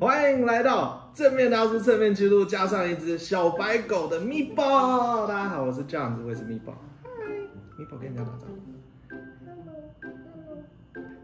[0.00, 5.26] 欢迎来到正面大叔侧面记录，加上一只小白狗的密宝。
[5.26, 6.72] 大家好，我是这样子，我也是密宝。
[7.02, 7.10] 嗨，
[7.76, 8.58] 咪宝跟人家打招呼。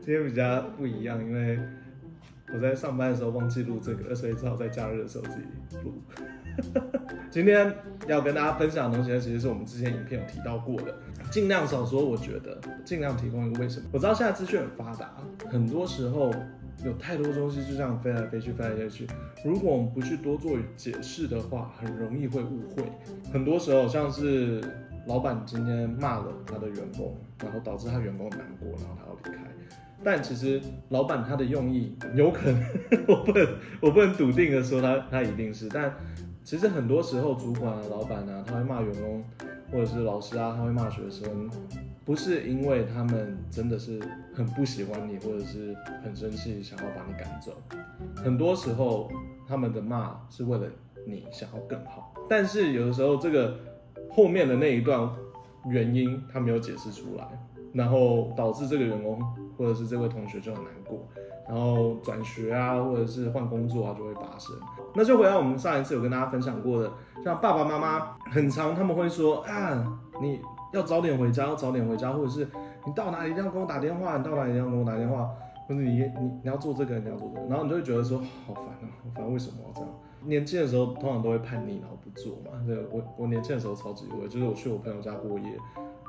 [0.01, 1.57] 今天比较不一样，因为
[2.53, 5.45] 我在上班的时候忘记录这个，所以只好在假日的时候自己
[5.85, 5.95] 录。
[7.31, 7.73] 今天
[8.09, 10.93] 要跟大家分享的东西，其实是我们之前影片有提到过的，
[11.31, 12.05] 尽量少说。
[12.05, 13.87] 我觉得尽量提供一个为什么。
[13.93, 15.15] 我知道现在资讯很发达，
[15.49, 16.35] 很多时候。
[16.85, 19.07] 有太多东西就这样飞来飞去，飞来飞去。
[19.45, 22.83] 如果我们不去多做解释的话，很容易会误会。
[23.33, 24.63] 很多时候，像是
[25.07, 29.45] 老板今天骂了他的员工，然后导致他员工难过，然后他要离开。
[30.03, 30.61] 但其实
[30.91, 32.63] 老板他的用意有可 能，
[33.09, 33.49] 我不能
[33.81, 35.69] 我不能笃定的说他他一定是。
[35.69, 35.95] 但
[36.43, 39.25] 其实很多时候，主管啊、老板啊，他会骂员工，
[39.71, 41.51] 或者是老师啊，他会骂学生。
[42.05, 43.99] 不是因为他们真的是
[44.35, 47.53] 很不喜欢你，或者是很生气，想要把你赶走。
[48.15, 49.11] 很多时候，
[49.49, 50.67] 他们的骂是为了
[51.07, 52.13] 你想要更好。
[52.29, 53.59] 但是有的时候，这个
[54.11, 55.11] 后面的那一段
[55.71, 57.27] 原因他没有解释出来，
[57.73, 59.19] 然后导致这个员工
[59.57, 61.09] 或者是这位同学就很难过，
[61.49, 64.55] 然后转学啊，或者是换工作啊就会发生。
[64.95, 66.91] 那就回到我们上一次有跟大家分享过的，
[67.25, 69.85] 像爸爸妈妈很常他们会说啊，
[70.21, 70.41] 你。
[70.73, 72.49] 要早点回家，要早点回家，或者是
[72.85, 75.31] 你到哪里一定要跟我打电话，你到哪里一定要跟我打电话，
[75.67, 79.91] 或者你你你要做这个，你要做这个，然后你就会觉得说好烦啊，好烦，为什么要这样？
[80.27, 82.59] 年轻的时候通常都会叛逆，然后不做嘛。
[82.67, 85.59] 对，我我年轻的时候超级会，就是我去我朋友家过夜，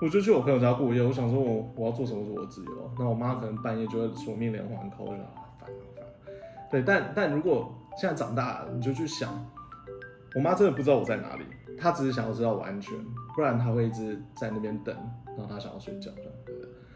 [0.01, 5.69] 我就去我朋友家过夜，我想说我我要做什么是我自由，那我妈可能半夜就会锁命连环 call，我就烦啊烦。
[6.71, 9.45] 对，但但如果现在长大了，你就去想，
[10.35, 11.43] 我妈真的不知道我在哪里。
[11.77, 12.97] 她只是想要知道我安全，
[13.35, 14.95] 不然她会一直在那边等，
[15.25, 16.09] 然后她想要睡觉，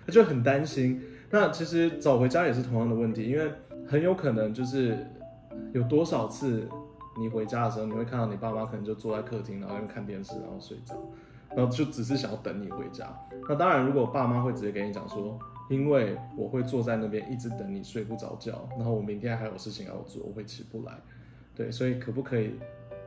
[0.05, 1.01] 她就很担心。
[1.29, 3.51] 那其实早回家也是同样的问题，因为
[3.87, 4.97] 很有可能就是
[5.73, 6.67] 有多少次
[7.19, 10.95] 你回家的时候，你会看到你爸妈可能就坐在客厅，然后在看电视，然后睡着，
[11.55, 13.05] 然后就只是想要等你回家。
[13.47, 15.37] 那当然，如果爸妈会直接跟你讲说，
[15.69, 20.93] 因为我会坐在那边一直等你睡不着觉，然后我明天还有事情要做，我会起不来。
[21.55, 22.51] 对，所以可不可以？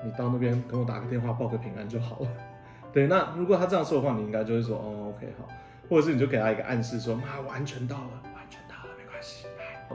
[0.05, 2.29] 你到那边跟我打个电话报个平安就好了。
[2.93, 5.49] 对，那如果他这样说的话，你应该就会说哦，OK 好，
[5.93, 9.47] 或者是你就给他一个暗示说，妈，我安全到了，我安全到了，没关系。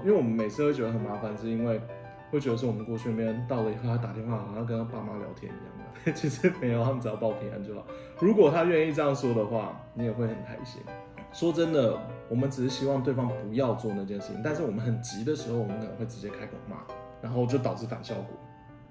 [0.05, 1.81] 因为我们每次会觉得很麻烦，是因为
[2.29, 7.83] 会觉得说我们过去那边到了以后，他打电话好像跟他爸妈聊天一样的， 其实没有，他们只要报平安就好。
[8.19, 10.83] 如果他愿意这样说的话，你也会很开心。
[11.33, 11.97] 说真的，
[12.29, 16.77] 我们只是希望对方不要做那件事情，但是我们很急的时候，我们可能会直接开口骂，
[17.23, 18.37] 然后就导致反效果。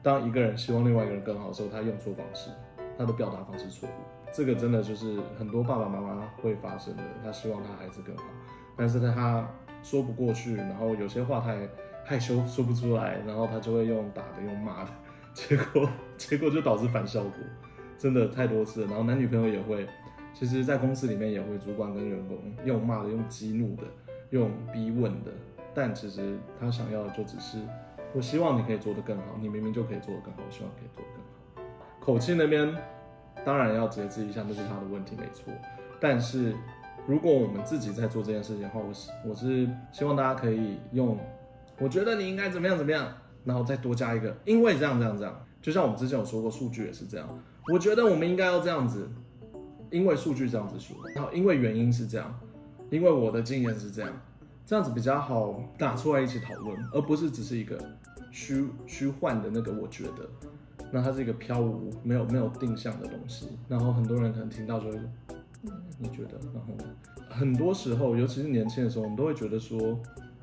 [0.03, 2.51] 当一个人希望另外一个人更好的时候，他用错方式，
[2.97, 3.93] 他的表达方式错误，
[4.33, 7.03] 这个真的就是很多爸爸妈妈会发生的。
[7.23, 8.25] 他希望他孩子更好，
[8.77, 9.49] 但是他
[9.83, 11.69] 说不过去，然后有些话他也
[12.05, 14.91] 害羞说不出来，然后他就会用打的、用骂的，
[15.35, 17.33] 结果结果就导致反效果，
[17.99, 18.87] 真的太多次了。
[18.89, 19.87] 然后男女朋友也会，
[20.33, 23.83] 其实在公司里面也会，主管跟员工用骂的、用激怒的、
[24.31, 25.31] 用逼问的，
[25.75, 27.59] 但其实他想要的就只是。
[28.15, 30.41] 我希望你可以做得更好，你明明就可以做得更好。
[30.47, 31.16] 我希望可以做得更好。
[32.07, 32.73] 口气那边
[33.45, 35.53] 当然要节制一下，那是他的问题，没错。
[35.99, 36.55] 但是
[37.05, 41.19] 如果我们自己在做这件事情的话，我是我是希望大家可以用，
[41.81, 43.13] 我觉得你应该怎么样怎么样，
[43.43, 45.45] 然后再多加一个，因为这样这样这样。
[45.61, 47.29] 就像我们之前有说过，数据也是这样。
[47.73, 49.11] 我觉得我们应该要这样子，
[49.91, 52.33] 因为数据这样子说，然后因为原因是这样，
[52.89, 54.13] 因为我的经验是这样。
[54.65, 57.79] 这样子比较好打出来一起讨论，而不是只是一个
[58.33, 59.73] 虚虚幻的那个。
[59.73, 60.29] 我觉得，
[60.93, 63.49] 那它是一个飘无、没有没有定向的东西。
[63.69, 64.99] 然后很多人可能听到就会
[65.99, 66.39] 你觉得？
[66.55, 66.75] 然后
[67.29, 69.99] 很多时候，尤其是年轻的时候，我们都会觉得说，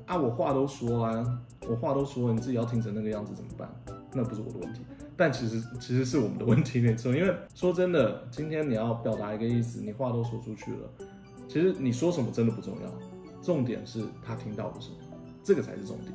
[0.06, 3.68] 啊，我话都说了啊，我话都说了，你自己要听成那个样子怎么办？
[4.12, 4.82] 那不是我的问题，
[5.16, 7.12] 但其实其实是我们的问题，没错。
[7.14, 10.90] 因为说真的，今天你要表达一个意思，你话都说出去了，
[11.48, 12.88] 其实你说什么真的不重要。
[13.42, 14.96] 重点是他听到什么，
[15.42, 16.12] 这个才是重点，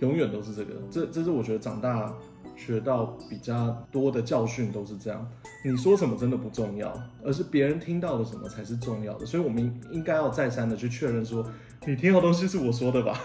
[0.00, 0.74] 永远都是这个。
[0.90, 2.12] 这这是我觉得长大
[2.56, 5.26] 学到比较多的教训，都是这样。
[5.64, 6.92] 你说什么真的不重要，
[7.24, 9.24] 而是别人听到了什么才是重要的。
[9.26, 11.44] 所以，我们应该要再三的去确认说，
[11.86, 13.18] 你听到东西是我说的吧？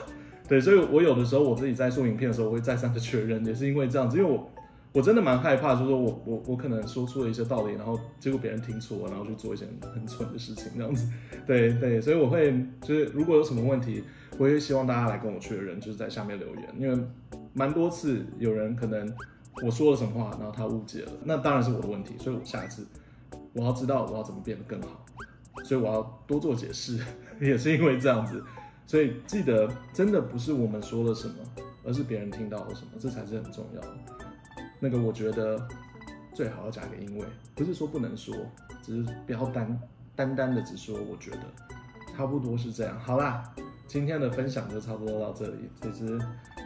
[0.48, 4.50] 对，所以我有的时候我自己在做影片的时候，我会再三的确认，也是因为这样子，因为我。
[4.92, 11.08] 我真的蛮害怕，就是说我我我可能说出了一些道理，然后结果别人听错，然后去做一些很蠢的事情，这样子。
[11.46, 12.52] 对对，所以我会
[12.82, 14.04] 就是如果有什么问题，
[14.40, 17.00] 我也希望大家来跟我确认，就是在下面留言，因为
[17.54, 19.14] 蛮多次有人可能
[19.64, 22.84] 我说了什么话，然后他误解了，那当然是我的问题，所以我下一次
[23.54, 25.06] 我要知道我要怎么变得更好，
[25.66, 27.00] 所以我要多做解释，
[27.40, 28.44] 也是因为这样子，
[28.88, 31.36] 所以记得真的不是我们说了什么。
[31.86, 33.98] 而是别人听到了什么，这才是很重要的。
[34.80, 35.60] 那个我觉得
[36.34, 38.36] 最好要加个因为，不是说不能说，
[38.82, 39.80] 只是不要单
[40.16, 40.98] 单单的只说。
[41.02, 41.40] 我觉得
[42.16, 42.98] 差不多是这样。
[43.00, 43.44] 好啦，
[43.88, 45.70] 今天的分享就差不多到这里。
[45.82, 46.18] 这只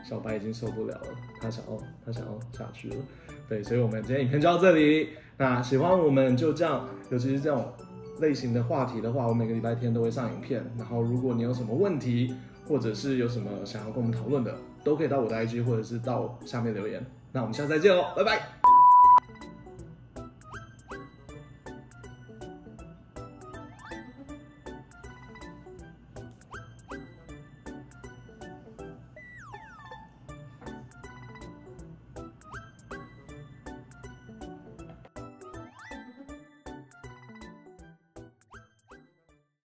[0.07, 1.07] 小白已经受不了了，
[1.42, 2.95] 他想要他想要下去了。
[3.50, 5.10] 对，所以我们今天影片就到这里。
[5.38, 7.74] 那喜欢我们就这样，尤其是这种
[8.19, 10.63] 类型的话题的话，我每个礼拜天都会上影片。
[10.77, 12.36] 然后如果你有什么问题，
[12.68, 17.04] 或者是有什么想要跟我们讨论的，都可以到我的 IG 或者是到下面留言。
[17.33, 18.62] 那我们下次再见喽，拜拜。